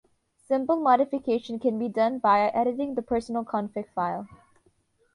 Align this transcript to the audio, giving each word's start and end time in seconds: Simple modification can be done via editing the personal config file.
Simple 0.47 0.77
modification 0.77 1.59
can 1.59 1.77
be 1.77 1.87
done 1.87 2.19
via 2.19 2.49
editing 2.55 2.95
the 2.95 3.03
personal 3.03 3.45
config 3.45 3.85
file. 3.93 4.27